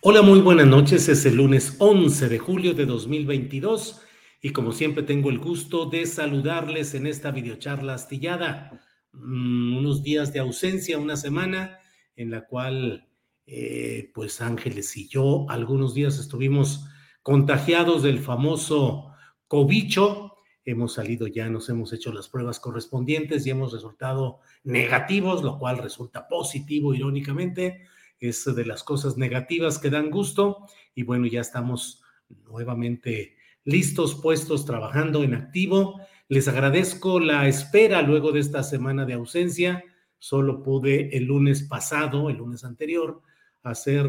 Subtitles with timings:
[0.00, 1.08] Hola, muy buenas noches.
[1.08, 4.00] Es el lunes 11 de julio de 2022
[4.40, 8.80] y como siempre tengo el gusto de saludarles en esta videocharla astillada.
[9.10, 11.80] Mm, unos días de ausencia, una semana
[12.14, 13.08] en la cual
[13.46, 16.84] eh, pues Ángeles y yo algunos días estuvimos
[17.24, 19.10] contagiados del famoso
[19.48, 20.36] cobicho.
[20.64, 25.78] Hemos salido ya, nos hemos hecho las pruebas correspondientes y hemos resultado negativos, lo cual
[25.78, 27.88] resulta positivo irónicamente
[28.20, 32.02] es de las cosas negativas que dan gusto y bueno, ya estamos
[32.46, 36.00] nuevamente listos, puestos, trabajando en activo.
[36.28, 39.84] Les agradezco la espera luego de esta semana de ausencia.
[40.18, 43.22] Solo pude el lunes pasado, el lunes anterior,
[43.62, 44.08] hacer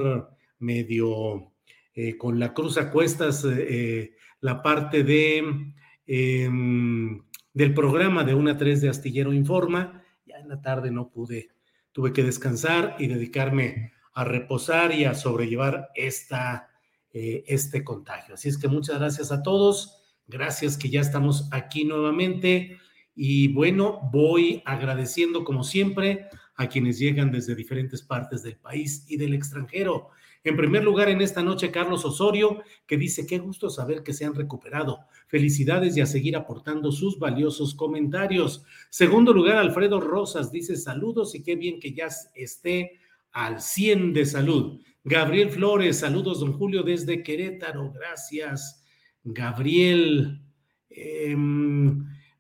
[0.60, 1.54] medio
[1.94, 5.74] eh, con la cruz a cuestas eh, la parte de
[6.08, 7.22] em,
[7.54, 10.04] del programa de una 3 de Astillero Informa.
[10.26, 11.50] Ya en la tarde no pude,
[11.92, 16.70] tuve que descansar y dedicarme a reposar y a sobrellevar esta,
[17.14, 18.34] eh, este contagio.
[18.34, 20.04] Así es que muchas gracias a todos.
[20.28, 22.78] Gracias que ya estamos aquí nuevamente.
[23.16, 29.16] Y bueno, voy agradeciendo como siempre a quienes llegan desde diferentes partes del país y
[29.16, 30.10] del extranjero.
[30.44, 34.26] En primer lugar, en esta noche, Carlos Osorio, que dice, qué gusto saber que se
[34.26, 35.00] han recuperado.
[35.28, 38.66] Felicidades y a seguir aportando sus valiosos comentarios.
[38.90, 42.99] Segundo lugar, Alfredo Rosas dice, saludos y qué bien que ya esté
[43.32, 44.82] al 100 de salud.
[45.04, 48.84] Gabriel Flores, saludos, don Julio, desde Querétaro, gracias.
[49.24, 50.42] Gabriel.
[50.90, 51.36] Eh,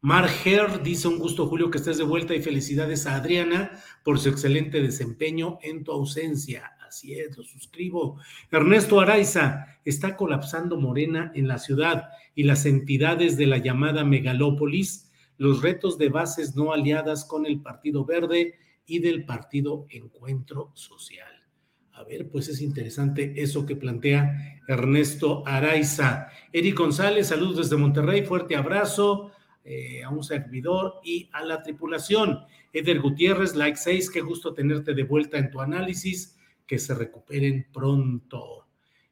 [0.02, 3.72] Marger dice un gusto, Julio, que estés de vuelta y felicidades a Adriana
[4.04, 6.72] por su excelente desempeño en tu ausencia.
[6.88, 8.18] Así es, lo suscribo.
[8.50, 15.12] Ernesto Araiza, está colapsando Morena en la ciudad y las entidades de la llamada megalópolis,
[15.38, 18.56] los retos de bases no aliadas con el Partido Verde
[18.90, 21.46] y del Partido Encuentro Social.
[21.94, 26.28] A ver, pues es interesante eso que plantea Ernesto Araiza.
[26.52, 29.32] Eric González, saludos desde Monterrey, fuerte abrazo
[29.66, 32.40] eh, a un servidor y a la tripulación.
[32.72, 37.68] Eder Gutiérrez, like 6, qué gusto tenerte de vuelta en tu análisis, que se recuperen
[37.72, 38.69] pronto.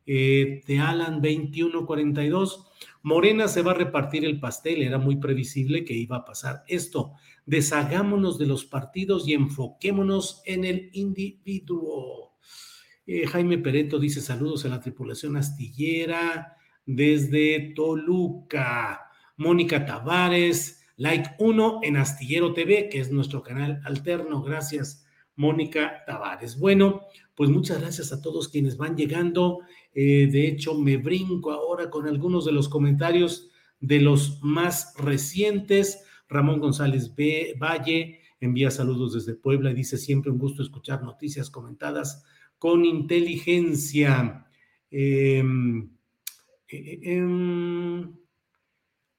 [0.08, 2.66] Eh, de Alan 2142,
[3.04, 7.14] Morena se va a repartir el pastel, era muy previsible que iba a pasar esto
[7.48, 12.34] deshagámonos de los partidos y enfoquémonos en el individuo.
[13.08, 19.02] Eh, Jaime Pereto dice saludos a la tripulación astillera desde Toluca.
[19.38, 24.42] Mónica Tavares, like 1 en Astillero TV, que es nuestro canal alterno.
[24.42, 25.06] Gracias,
[25.38, 26.60] Mónica Tavares.
[26.60, 27.04] Bueno,
[27.36, 29.60] pues muchas gracias a todos quienes van llegando.
[29.94, 33.50] Eh, de hecho, me brinco ahora con algunos de los comentarios
[33.80, 36.04] de los más recientes.
[36.28, 37.14] Ramón González.
[37.16, 42.24] Valle envía saludos desde Puebla y dice siempre un gusto escuchar noticias comentadas
[42.58, 44.48] con inteligencia.
[44.90, 45.90] Em,
[46.68, 48.14] eh, em,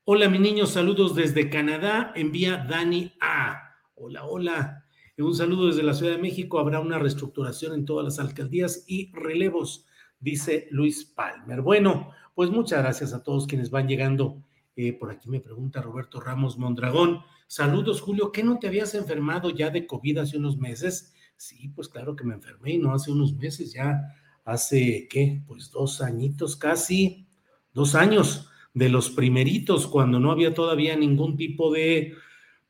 [0.05, 2.13] hola, mi niño, saludos desde Canadá.
[2.17, 3.75] Envía Dani A.
[3.95, 4.78] Hola, hola.
[5.19, 6.59] Un saludo desde la Ciudad de México.
[6.59, 9.87] Habrá una reestructuración en todas las alcaldías y relevos,
[10.21, 11.61] dice Luis Palmer.
[11.61, 14.43] Bueno, pues muchas gracias a todos quienes van llegando
[14.81, 17.25] eh, por aquí me pregunta Roberto Ramos Mondragón.
[17.49, 18.31] Saludos, Julio.
[18.31, 21.13] ¿Qué no te habías enfermado ya de COVID hace unos meses?
[21.37, 24.01] Sí, pues claro que me enfermé y no hace unos meses, ya
[24.45, 25.43] hace, ¿qué?
[25.49, 27.27] Pues dos añitos casi,
[27.75, 32.15] dos años de los primeritos, cuando no había todavía ningún tipo de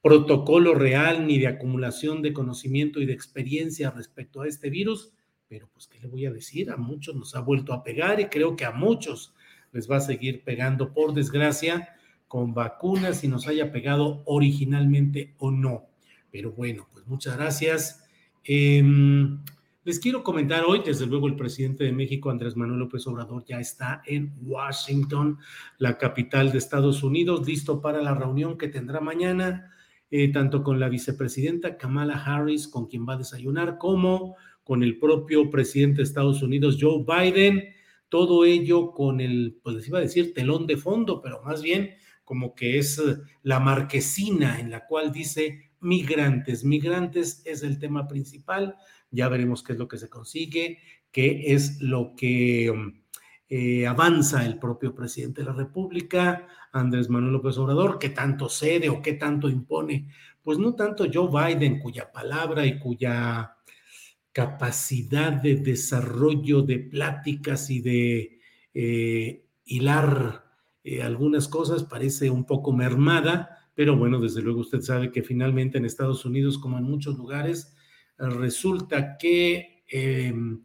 [0.09, 5.13] protocolo real ni de acumulación de conocimiento y de experiencia respecto a este virus,
[5.49, 6.71] pero pues, ¿qué le voy a decir?
[6.71, 9.35] A muchos nos ha vuelto a pegar y creo que a muchos
[9.71, 11.91] les va a seguir pegando, por desgracia,
[12.27, 15.91] con vacunas, si nos haya pegado originalmente o no.
[16.31, 18.03] Pero bueno, pues muchas gracias.
[18.45, 19.45] Em,
[19.85, 23.61] les quiero comentar hoy, desde luego el presidente de México, Andrés Manuel López Obrador, ya
[23.61, 25.39] está en Washington,
[25.77, 29.75] la capital de Estados Unidos, listo para la reunión que tendrá mañana,
[30.11, 34.99] eh, tanto con la vicepresidenta Kamala Harris, con quien va a desayunar, como con el
[34.99, 37.65] propio presidente de Estados Unidos, Joe Biden.
[38.09, 41.91] Todo ello con el, pues les iba a decir, telón de fondo, pero más bien
[42.25, 43.03] como que es
[43.43, 46.65] la marquesina en la cual dice migrantes.
[46.65, 48.77] Migrantes es el tema principal
[49.11, 50.79] ya veremos qué es lo que se consigue,
[51.11, 53.01] qué es lo que um,
[53.51, 58.91] eh, avanza el propio presidente de la República, Andrés Manuel López Obrador, qué tanto cede
[58.91, 60.11] o qué tanto impone.
[60.43, 63.55] Pues no tanto Joe Biden, cuya palabra y cuya
[64.33, 68.39] capacidad de desarrollo de pláticas y de
[68.75, 70.45] eh, hilar
[70.85, 75.79] eh, algunas cosas parece un poco mermada, pero bueno, desde luego usted sabe que finalmente
[75.79, 77.75] en Estados Unidos, como en muchos lugares,
[78.19, 80.63] resulta que em,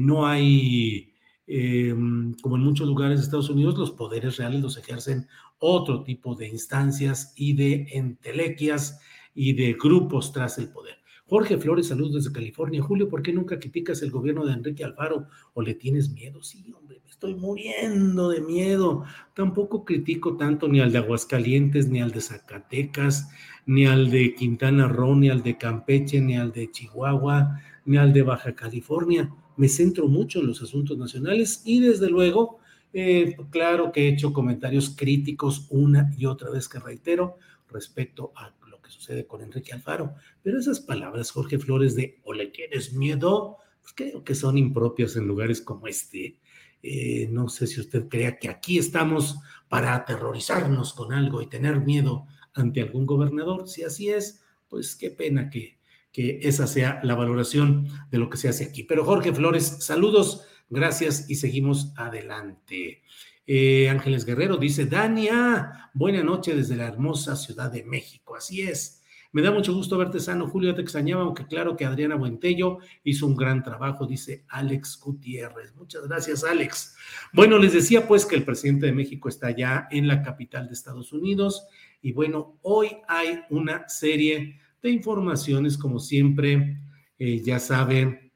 [0.00, 1.11] no hay,
[1.46, 5.26] em, como en muchos lugares de Estados Unidos, los poderes reales los ejercen
[5.58, 9.00] otro tipo de instancias y de entelequias
[9.34, 11.02] y de grupos tras el poder.
[11.32, 12.82] Jorge Flores, saludos desde California.
[12.82, 16.42] Julio, ¿por qué nunca criticas el gobierno de Enrique Alfaro o le tienes miedo?
[16.42, 19.04] Sí, hombre, me estoy muriendo de miedo.
[19.32, 23.30] Tampoco critico tanto ni al de Aguascalientes, ni al de Zacatecas,
[23.64, 28.12] ni al de Quintana Roo, ni al de Campeche, ni al de Chihuahua, ni al
[28.12, 29.32] de Baja California.
[29.56, 32.58] Me centro mucho en los asuntos nacionales y desde luego,
[32.92, 37.36] eh, claro que he hecho comentarios críticos una y otra vez que reitero
[37.68, 42.32] respecto a lo que sucede con Enrique Alfaro, pero esas palabras, Jorge Flores, de o
[42.32, 46.38] le tienes miedo, pues creo que son impropias en lugares como este.
[46.82, 49.36] Eh, no sé si usted crea que aquí estamos
[49.68, 53.68] para aterrorizarnos con algo y tener miedo ante algún gobernador.
[53.68, 55.78] Si así es, pues qué pena que,
[56.12, 58.84] que esa sea la valoración de lo que se hace aquí.
[58.84, 63.02] Pero Jorge Flores, saludos, gracias y seguimos adelante.
[63.46, 68.36] Eh, Ángeles Guerrero dice, Dania, buena noche desde la hermosa Ciudad de México.
[68.36, 69.02] Así es.
[69.32, 73.26] Me da mucho gusto verte sano, Julio, te extrañaba, aunque claro que Adriana Buentello hizo
[73.26, 75.74] un gran trabajo, dice Alex Gutiérrez.
[75.74, 76.94] Muchas gracias, Alex.
[77.32, 80.74] Bueno, les decía pues que el presidente de México está ya en la capital de
[80.74, 81.66] Estados Unidos
[82.02, 86.80] y bueno, hoy hay una serie de informaciones, como siempre,
[87.18, 88.32] eh, ya saben,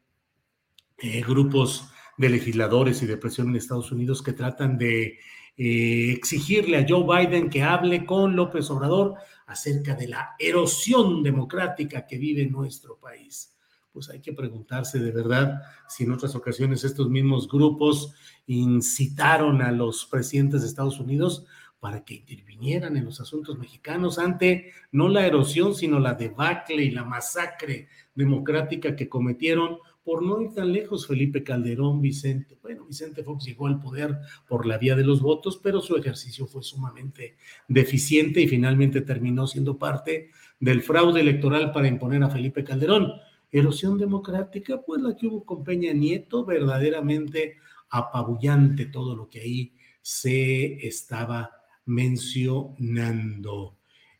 [0.99, 5.19] eh, grupos de legisladores y de presión en Estados Unidos que tratan de
[5.59, 9.15] eh, exigirle a Joe Biden que hable con López Obrador
[9.47, 13.55] acerca de la erosión democrática que vive nuestro país.
[13.93, 18.15] Pues hay que preguntarse de verdad si en otras ocasiones estos mismos grupos
[18.47, 21.47] incitaron a los presidentes de Estados Unidos
[21.81, 26.91] para que intervinieran en los asuntos mexicanos ante no la erosión, sino la debacle y
[26.91, 32.57] la masacre democrática que cometieron por no ir tan lejos Felipe Calderón, Vicente.
[32.63, 34.17] Bueno, Vicente Fox llegó al poder
[34.49, 37.37] por la vía de los votos, pero su ejercicio fue sumamente
[37.67, 40.31] deficiente y finalmente terminó siendo parte
[40.61, 43.15] del fraude electoral para imponer a Felipe Calderón.
[43.51, 47.57] Erosión democrática, pues la que hubo con Peña Nieto, verdaderamente
[47.91, 51.51] apabullante todo lo que ahí se estaba
[51.87, 53.77] mencionando.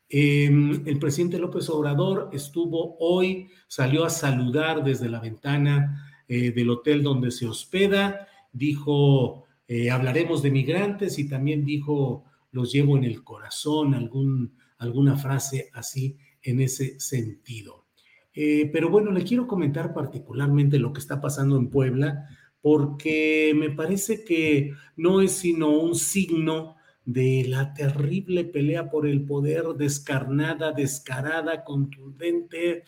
[0.09, 6.69] Em, el presidente López Obrador estuvo hoy, salió a saludar desde la ventana eh, del
[6.69, 13.03] hotel donde se hospeda, dijo, eh, hablaremos de migrantes y también dijo, los llevo en
[13.03, 17.85] el corazón, algún, alguna frase así en ese sentido.
[18.33, 22.29] Eh, pero bueno, le quiero comentar particularmente lo que está pasando en Puebla,
[22.61, 26.76] porque me parece que no es sino un signo
[27.07, 32.83] de la terrible pelea por el poder descarnada, descarada, contundente,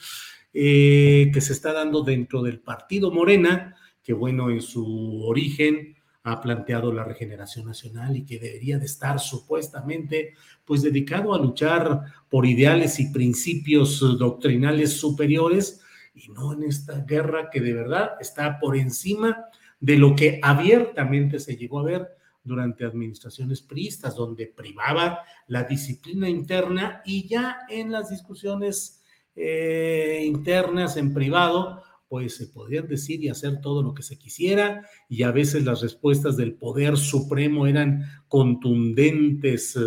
[0.54, 6.42] eh, que se está dando dentro del partido Morena, que bueno, en su origen ha
[6.42, 10.34] planteado la regeneración nacional y que debería de estar supuestamente
[10.66, 15.80] pues dedicado a luchar por ideales y principios doctrinales superiores
[16.14, 19.46] y no en esta guerra que de verdad está por encima
[19.80, 26.30] de lo que abiertamente se llegó a ver durante administraciones priistas, donde privaba la disciplina
[26.30, 29.04] interna y ya en las discusiones
[29.36, 34.86] eh, internas en privado, pues se podían decir y hacer todo lo que se quisiera
[35.08, 39.78] y a veces las respuestas del poder supremo eran contundentes,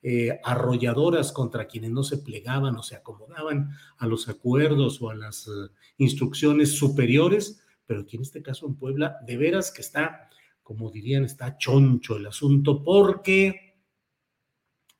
[0.00, 5.14] eh, arrolladoras contra quienes no se plegaban o se acomodaban a los acuerdos o a
[5.16, 5.50] las eh,
[5.98, 10.30] instrucciones superiores, pero aquí en este caso en Puebla, de veras que está,
[10.68, 13.80] como dirían, está choncho el asunto, porque,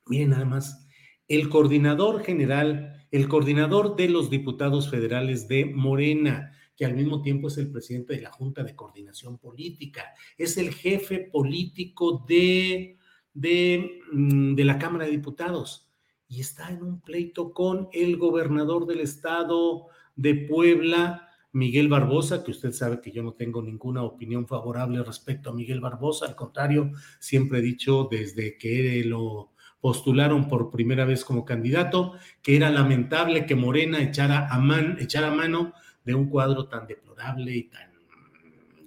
[0.06, 0.88] miren nada más,
[1.28, 7.48] el coordinador general, el coordinador de los diputados federales de Morena, que al mismo tiempo
[7.48, 12.98] es el presidente de la Junta de Coordinación Política, es el jefe político de
[13.40, 15.88] Mm, de, la Cámara de Diputados
[16.28, 22.50] y está en un pleito con el gobernador del estado de Puebla, Miguel Barbosa, que
[22.50, 26.93] usted sabe que yo no tengo ninguna opinión favorable respecto a Miguel Barbosa, al contrario,
[27.19, 33.47] siempre he dicho desde que lo postularon por primera vez como candidato, que era lamentable
[33.47, 35.73] que Morena echara a, mano
[36.05, 37.88] de un cuadro tan deplorable y tan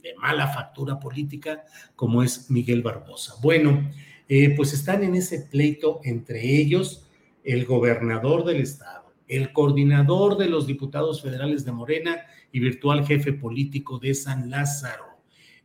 [0.01, 1.63] de mala factura política
[1.95, 3.35] como es Miguel Barbosa.
[3.41, 3.89] Bueno,
[4.27, 7.07] eh, pues están en ese pleito entre ellos
[7.43, 9.00] el gobernador del estado,
[9.31, 12.17] el coordinador de los diputados federales de Morena
[12.51, 15.05] y virtual jefe político de San Lázaro.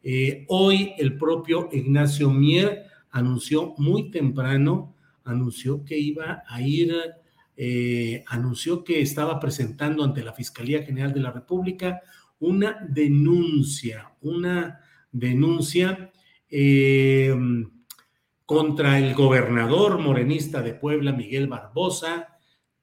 [0.05, 4.95] Eh, hoy el propio Ignacio Mier anunció muy temprano,
[5.25, 6.95] anunció que iba a ir,
[7.57, 12.03] eh, anunció que estaba presentando ante la Fiscalía General de la República
[12.39, 14.79] una denuncia, una
[15.11, 16.13] denuncia
[18.45, 22.36] contra el gobernador morenista de Puebla, Miguel Barbosa,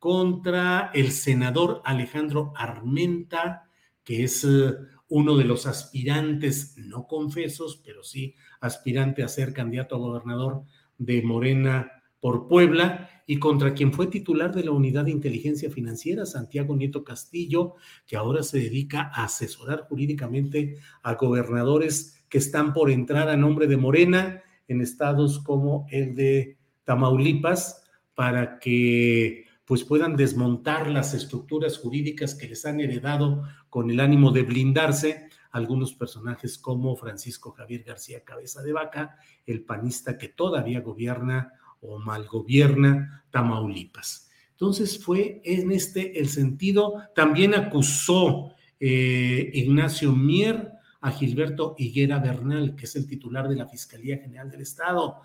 [0.03, 3.69] contra el senador Alejandro Armenta,
[4.03, 4.74] que es eh,
[5.07, 10.63] uno de los aspirantes, no confesos, pero sí aspirante a ser candidato a gobernador
[10.98, 16.25] de Morena por Puebla, y contra quien fue titular de la Unidad de Inteligencia Financiera,
[16.25, 22.91] Santiago Nieto Castillo, que ahora se dedica a asesorar jurídicamente a gobernadores que están por
[22.91, 30.15] entrar a nombre de Morena en estados como el de Tamaulipas para que pues puedan
[30.15, 36.58] desmontar las estructuras jurídicas que les han heredado con el ánimo de blindarse algunos personajes
[36.58, 43.24] como Francisco Javier García Cabeza de Vaca, el panista que todavía gobierna o mal gobierna
[43.29, 44.29] Tamaulipas.
[44.51, 52.75] Entonces fue en este el sentido, también acusó eh, Ignacio Mier a Gilberto Higuera Bernal,
[52.75, 55.22] que es el titular de la Fiscalía General del Estado.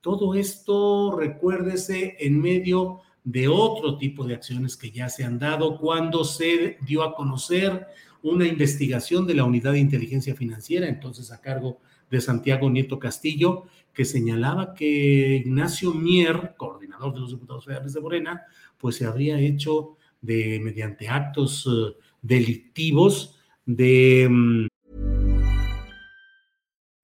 [0.00, 5.78] Todo esto, recuérdese, en medio de otro tipo de acciones que ya se han dado
[5.78, 7.86] cuando se dio a conocer
[8.22, 13.64] una investigación de la Unidad de Inteligencia Financiera, entonces a cargo de Santiago Nieto Castillo,
[13.92, 18.42] que señalaba que Ignacio Mier, coordinador de los diputados federales de Morena,
[18.78, 24.66] pues se habría hecho de mediante actos eh, delictivos de mm,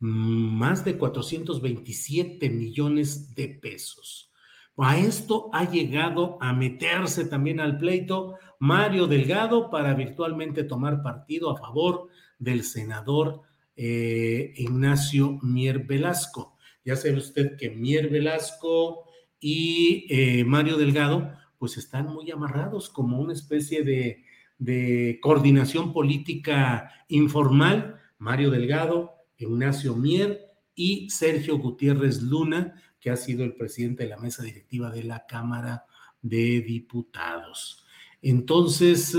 [0.00, 4.30] Más de 427 millones de pesos.
[4.76, 11.50] A esto ha llegado a meterse también al pleito Mario Delgado para virtualmente tomar partido
[11.50, 13.42] a favor del senador
[13.76, 16.56] eh, Ignacio Mier Velasco.
[16.82, 19.04] Ya sabe usted que Mier Velasco
[19.38, 24.24] y eh, Mario Delgado pues están muy amarrados como una especie de,
[24.58, 28.00] de coordinación política informal.
[28.18, 34.18] Mario Delgado Ignacio Mier y Sergio Gutiérrez Luna, que ha sido el presidente de la
[34.18, 35.84] mesa directiva de la Cámara
[36.22, 37.84] de Diputados.
[38.22, 39.16] Entonces,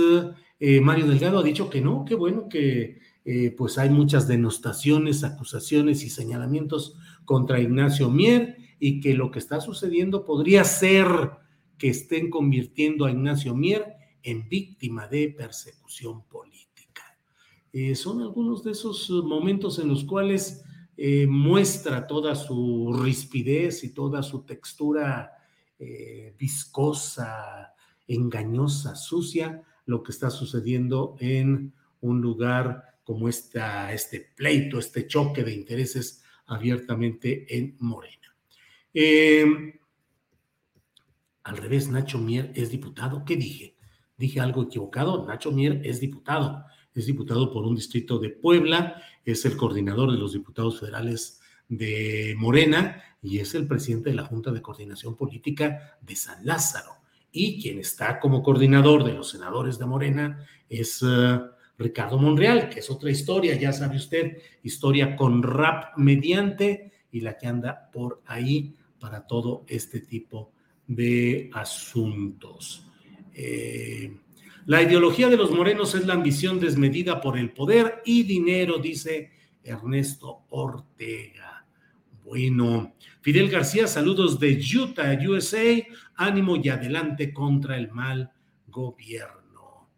[0.59, 5.23] eh, Mario Delgado ha dicho que no, qué bueno que eh, pues hay muchas denostaciones,
[5.23, 11.07] acusaciones y señalamientos contra Ignacio Mier y que lo que está sucediendo podría ser
[11.77, 16.70] que estén convirtiendo a Ignacio Mier en víctima de persecución política.
[17.73, 20.63] Eh, son algunos de esos momentos en los cuales
[20.97, 25.31] eh, muestra toda su rispidez y toda su textura
[25.79, 27.73] eh, viscosa,
[28.07, 35.43] engañosa, sucia, lo que está sucediendo en un lugar como esta, este pleito, este choque
[35.43, 38.35] de intereses abiertamente en Morena.
[41.43, 43.23] al revés, Nacho Mier es diputado.
[43.23, 43.77] ¿Qué dije?
[44.17, 45.25] Dije algo equivocado.
[45.25, 50.17] Nacho Mier es diputado es diputado por un distrito de Puebla, es el coordinador de
[50.17, 55.98] los diputados federales de Morena y es el presidente de la Junta de Coordinación Política
[56.01, 56.91] de San Lázaro.
[57.31, 61.39] Y quien está como coordinador de los senadores de Morena es eh,
[61.77, 67.38] Ricardo Monreal, que es otra historia, ya sabe usted, historia con rap mediante y la
[67.38, 70.51] que anda por ahí para todo este tipo
[70.88, 72.86] de asuntos.
[73.33, 74.13] Eh,
[74.65, 79.32] la ideología de los morenos es la ambición desmedida por el poder y dinero, dice
[79.63, 81.65] Ernesto Ortega.
[82.24, 85.84] Bueno, Fidel García, saludos de Utah, USA,
[86.15, 88.32] ánimo y adelante contra el mal
[88.68, 89.89] gobierno.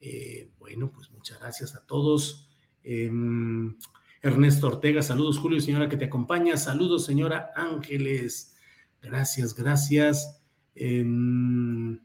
[0.00, 2.48] Eh, bueno, pues muchas gracias a todos.
[2.82, 3.76] Em,
[4.22, 8.56] Ernesto Ortega, saludos Julio, señora que te acompaña, saludos señora Ángeles,
[9.00, 10.40] gracias, gracias.
[10.74, 12.00] Em,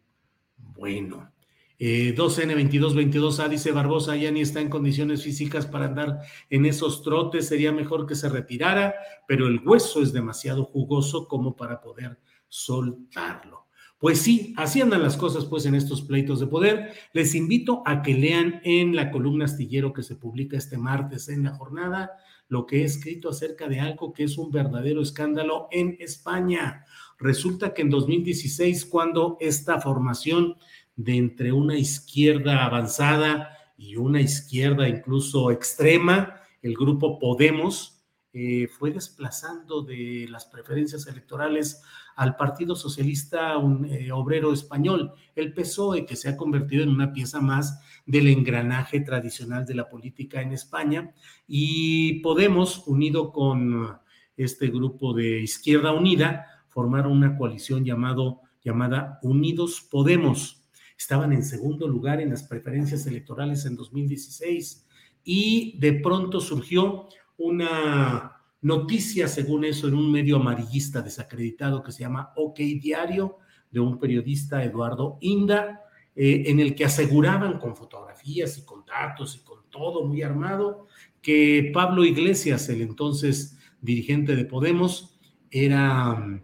[0.57, 1.31] bueno,
[1.79, 7.47] 2N2222A eh, dice Barbosa, ya ni está en condiciones físicas para andar en esos trotes,
[7.47, 8.95] sería mejor que se retirara,
[9.27, 13.67] pero el hueso es demasiado jugoso como para poder soltarlo.
[13.99, 16.93] Pues sí, así andan las cosas pues en estos pleitos de poder.
[17.13, 21.43] Les invito a que lean en la columna astillero que se publica este martes en
[21.43, 22.11] la jornada
[22.49, 26.85] lo que he escrito acerca de algo que es un verdadero escándalo en España.
[27.17, 30.55] Resulta que en 2016, cuando esta formación
[30.97, 38.91] de entre una izquierda avanzada y una izquierda incluso extrema, el grupo Podemos eh, fue
[38.91, 41.81] desplazando de las preferencias electorales
[42.15, 47.13] al Partido Socialista un, eh, Obrero Español, el PSOE, que se ha convertido en una
[47.13, 51.13] pieza más del engranaje tradicional de la política en España,
[51.47, 53.97] y Podemos, unido con
[54.35, 60.66] este grupo de Izquierda Unida, formaron una coalición llamado, llamada Unidos Podemos
[60.97, 64.87] estaban en segundo lugar en las preferencias electorales en 2016
[65.23, 67.07] y de pronto surgió
[67.37, 73.37] una noticia, según eso, en un medio amarillista desacreditado que se llama OK Diario,
[73.69, 75.81] de un periodista, Eduardo Inda,
[76.15, 80.87] eh, en el que aseguraban con fotografías y con datos y con todo muy armado
[81.21, 85.19] que Pablo Iglesias, el entonces dirigente de Podemos,
[85.51, 86.41] era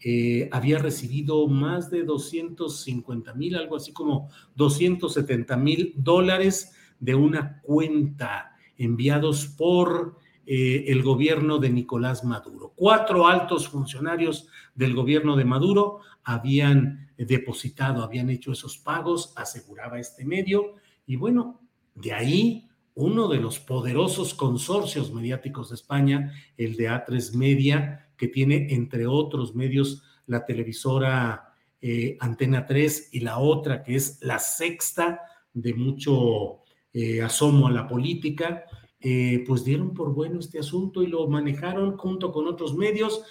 [0.00, 7.60] eh, había recibido más de 250 mil, algo así como 270 mil dólares de una
[7.62, 12.72] cuenta enviados por eh, el gobierno de Nicolás Maduro.
[12.76, 20.24] Cuatro altos funcionarios del gobierno de Maduro habían depositado, habían hecho esos pagos, aseguraba este
[20.24, 21.60] medio, y bueno,
[21.94, 28.28] de ahí uno de los poderosos consorcios mediáticos de España, el de A3 Media, que
[28.28, 34.38] tiene, entre otros medios, la televisora eh, Antena 3 y la otra, que es la
[34.38, 35.20] sexta
[35.54, 36.58] de mucho
[36.92, 38.64] eh, asomo a la política,
[39.00, 43.22] eh, pues dieron por bueno este asunto y lo manejaron junto con otros medios.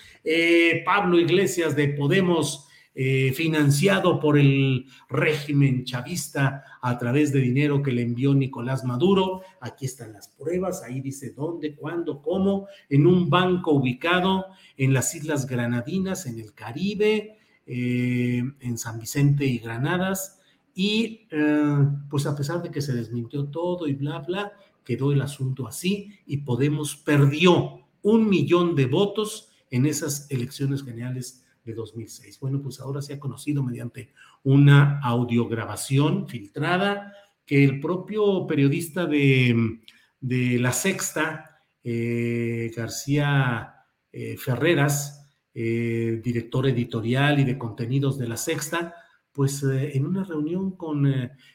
[0.86, 2.67] Pablo Iglesias de Podemos
[3.00, 9.44] eh, financiado por el régimen chavista a través de dinero que le envió Nicolás Maduro.
[9.62, 15.14] Aquí están las pruebas, ahí dice dónde, cuándo, cómo, en un banco ubicado en las
[15.14, 20.42] Islas Granadinas, en el Caribe, eh, en San Vicente y Granadas.
[20.74, 25.22] Y eh, pues a pesar de que se desmintió todo y bla, bla, quedó el
[25.22, 32.40] asunto así y Podemos perdió un millón de votos en esas elecciones generales de 2006.
[32.40, 37.14] Bueno, pues ahora se ha conocido mediante una audiograbación filtrada
[37.46, 39.80] que el propio periodista de,
[40.22, 43.76] La Sexta, eh, García
[44.12, 48.96] eh, Ferreras, eh, director editorial y de contenidos de La Sexta,
[49.32, 51.06] pues en una reunión con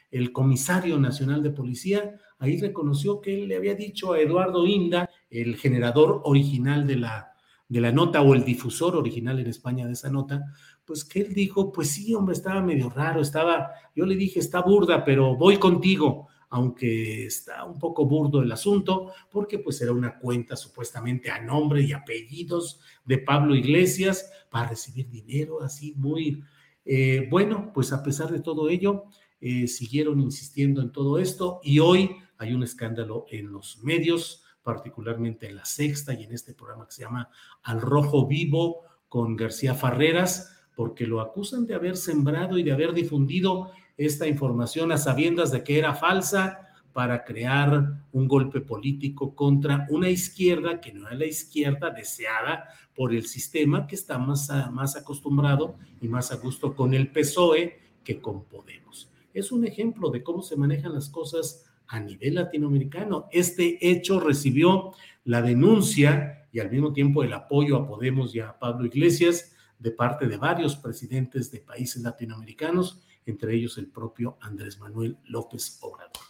[0.09, 5.09] el comisario nacional de policía, ahí reconoció que él le había dicho a Eduardo Inda,
[5.29, 7.32] el generador original de la
[7.73, 10.45] de la nota o el difusor original en España de esa nota,
[10.85, 14.61] pues que él dijo, pues sí, hombre, estaba medio raro, estaba, yo le dije, está
[14.61, 20.19] burda, pero voy contigo, aunque está un poco burdo el asunto, porque pues era una
[20.19, 26.43] cuenta supuestamente a nombre y apellidos de Pablo Iglesias para recibir dinero, así muy,
[26.85, 29.05] eh, bueno, pues a pesar de todo ello,
[29.41, 35.47] eh, siguieron insistiendo en todo esto y hoy hay un escándalo en los medios, particularmente
[35.47, 37.29] en la sexta y en este programa que se llama
[37.63, 42.93] Al Rojo Vivo con García Farreras, porque lo acusan de haber sembrado y de haber
[42.93, 49.87] difundido esta información a sabiendas de que era falsa para crear un golpe político contra
[49.89, 54.95] una izquierda que no era la izquierda deseada por el sistema que está más, más
[54.95, 59.09] acostumbrado y más a gusto con el PSOE que con Podemos.
[59.33, 63.27] Es un ejemplo de cómo se manejan las cosas a nivel latinoamericano.
[63.31, 64.93] Este hecho recibió
[65.25, 69.91] la denuncia y al mismo tiempo el apoyo a Podemos y a Pablo Iglesias de
[69.91, 76.23] parte de varios presidentes de países latinoamericanos, entre ellos el propio Andrés Manuel López Obrador.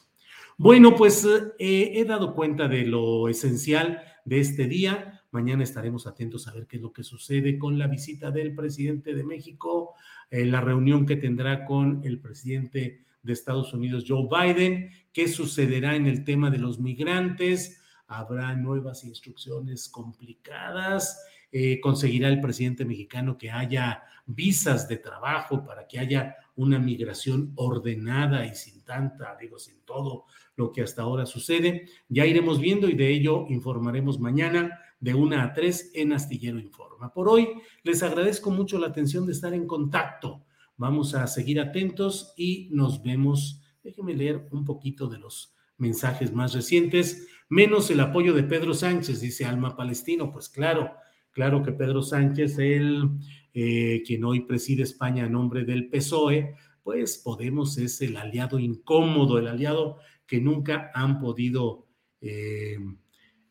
[0.57, 5.21] Bueno, pues eh, he dado cuenta de lo esencial de este día.
[5.31, 9.15] Mañana estaremos atentos a ver qué es lo que sucede con la visita del presidente
[9.15, 9.93] de México,
[10.29, 15.95] eh, la reunión que tendrá con el presidente de Estados Unidos, Joe Biden, qué sucederá
[15.95, 23.37] en el tema de los migrantes, habrá nuevas instrucciones complicadas, eh, conseguirá el presidente mexicano
[23.37, 29.59] que haya visas de trabajo para que haya una migración ordenada y sin tanta, digo,
[29.59, 31.85] sin todo lo que hasta ahora sucede.
[32.09, 37.11] Ya iremos viendo y de ello informaremos mañana de una a tres en Astillero Informa.
[37.11, 37.49] Por hoy
[37.83, 40.43] les agradezco mucho la atención de estar en contacto.
[40.77, 43.61] Vamos a seguir atentos y nos vemos.
[43.83, 49.21] Déjenme leer un poquito de los mensajes más recientes, menos el apoyo de Pedro Sánchez,
[49.21, 50.31] dice Alma Palestino.
[50.31, 50.93] Pues claro,
[51.31, 53.09] claro que Pedro Sánchez, él,
[53.53, 59.37] eh, quien hoy preside España a nombre del PSOE, pues Podemos es el aliado incómodo,
[59.37, 61.87] el aliado que nunca han podido
[62.21, 62.77] eh,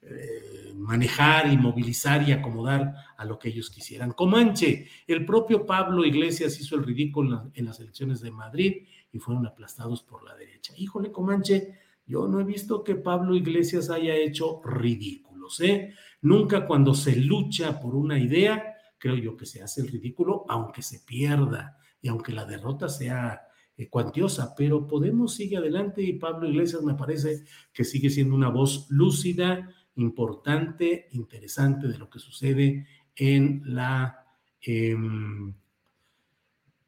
[0.05, 4.13] eh, manejar y movilizar y acomodar a lo que ellos quisieran.
[4.13, 9.47] Comanche, el propio Pablo Iglesias hizo el ridículo en las elecciones de Madrid y fueron
[9.47, 10.73] aplastados por la derecha.
[10.77, 15.95] Híjole, Comanche, yo no he visto que Pablo Iglesias haya hecho ridículos, ¿eh?
[16.23, 20.83] Nunca cuando se lucha por una idea, creo yo que se hace el ridículo, aunque
[20.83, 23.43] se pierda y aunque la derrota sea
[23.77, 28.49] eh, cuantiosa, pero Podemos sigue adelante y Pablo Iglesias me parece que sigue siendo una
[28.49, 34.27] voz lúcida, importante, interesante de lo que sucede en la...
[34.61, 35.55] Em,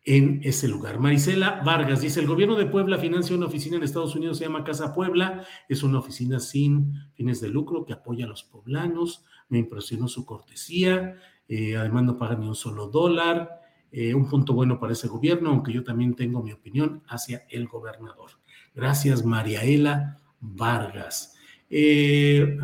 [0.05, 1.01] en ese lugar.
[1.01, 4.62] Marisela Vargas dice, el gobierno de Puebla financia una oficina en Estados Unidos, se llama
[4.62, 9.59] Casa Puebla, es una oficina sin fines de lucro que apoya a los poblanos, me
[9.59, 11.17] impresionó su cortesía,
[11.49, 15.51] eh, además no paga ni un solo dólar, eh, un punto bueno para ese gobierno,
[15.51, 18.33] aunque yo también tengo mi opinión hacia el gobernador.
[18.75, 21.34] Gracias, Mariaela Vargas.
[21.70, 22.59] Eh,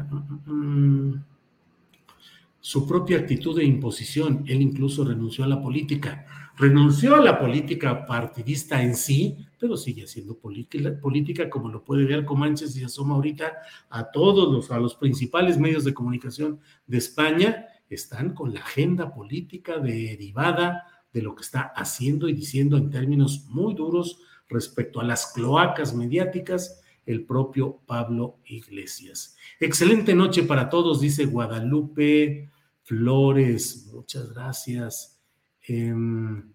[2.61, 6.27] su propia actitud de imposición, él incluso renunció a la política.
[6.57, 12.25] Renunció a la política partidista en sí, pero sigue haciendo política, como lo puede ver
[12.25, 13.53] Comanches y asoma ahorita
[13.89, 19.13] a todos los, a los principales medios de comunicación de España, están con la agenda
[19.13, 25.05] política derivada de lo que está haciendo y diciendo en términos muy duros respecto a
[25.05, 29.37] las cloacas mediáticas el propio Pablo Iglesias.
[29.59, 32.51] Excelente noche para todos, dice Guadalupe
[32.83, 33.91] Flores.
[33.93, 35.21] Muchas gracias.
[35.67, 36.53] Em,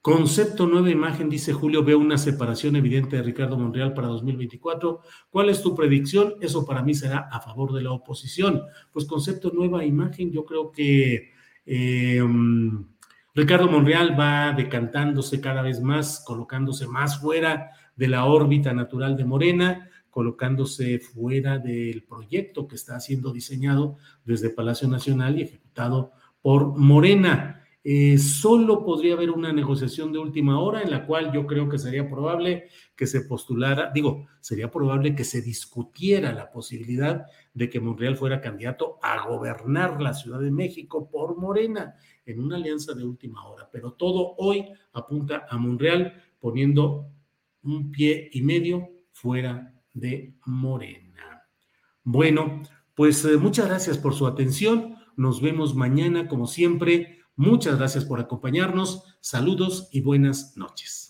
[0.00, 5.00] concepto nueva imagen, dice Julio, veo una separación evidente de Ricardo Monreal para 2024.
[5.30, 6.34] ¿Cuál es tu predicción?
[6.40, 8.62] Eso para mí será a favor de la oposición.
[8.92, 11.30] Pues concepto nueva imagen, yo creo que...
[11.66, 12.86] Em,
[13.32, 19.26] Ricardo Monreal va decantándose cada vez más, colocándose más fuera de la órbita natural de
[19.26, 26.78] Morena, colocándose fuera del proyecto que está siendo diseñado desde Palacio Nacional y ejecutado por
[26.78, 27.62] Morena.
[27.84, 31.76] Eh, solo podría haber una negociación de última hora en la cual yo creo que
[31.76, 37.80] sería probable que se postulara, digo, sería probable que se discutiera la posibilidad de que
[37.80, 43.04] Monreal fuera candidato a gobernar la Ciudad de México por Morena en una alianza de
[43.04, 47.10] última hora, pero todo hoy apunta a Monreal poniendo
[47.62, 51.42] un pie y medio fuera de Morena.
[52.02, 52.62] Bueno,
[52.94, 54.96] pues eh, muchas gracias por su atención.
[55.16, 57.20] Nos vemos mañana, como siempre.
[57.36, 59.04] Muchas gracias por acompañarnos.
[59.20, 61.09] Saludos y buenas noches.